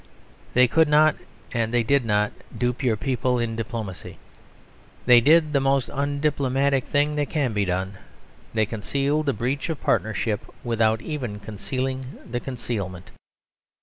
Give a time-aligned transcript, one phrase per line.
[0.55, 1.15] They could not,
[1.51, 4.17] and they did not, dupe your people in diplomacy.
[5.05, 7.99] They did the most undiplomatic thing that can be done;
[8.51, 13.11] they concealed a breach of partnership without even concealing the concealment.